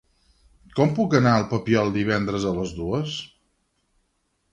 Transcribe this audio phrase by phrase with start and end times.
[0.77, 3.19] Com puc anar al Papiol divendres a les dues?